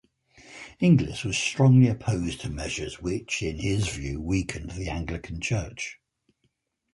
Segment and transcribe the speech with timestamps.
[0.79, 5.99] Inglis was strongly opposed to measures which, in his view, weakened the Anglican Church.